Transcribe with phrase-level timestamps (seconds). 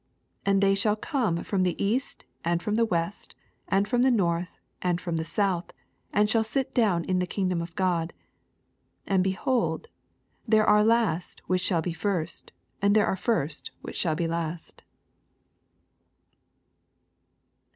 [0.45, 3.35] 29 And they shall come from thf east, And from the west,
[3.67, 5.65] and from the north, and from the south,
[6.11, 8.11] and shall sit down in the kingdom of God.
[9.03, 9.89] 80 And, behold,
[10.47, 14.81] there are last which shall be firsthand there are first which shall be last.